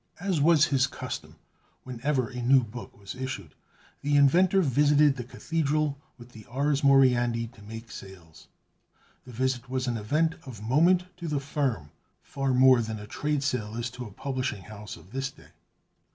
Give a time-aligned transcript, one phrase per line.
[0.19, 1.35] As was his custom,
[1.83, 3.53] whenever a new book was issued,
[4.01, 8.47] the inventor visited the Cathedral with the "Ars Moriendi" to make sales.
[9.27, 11.91] The visit was an event of moment to the firm,
[12.23, 15.51] far more than a trade sale is to a publishing house of this day.